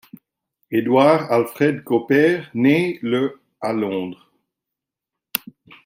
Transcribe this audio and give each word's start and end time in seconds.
Edward-Alfred 0.71 1.83
Cowper 1.85 2.45
naît 2.55 2.97
le 3.03 3.39
à 3.61 3.71
Londres. 3.71 4.31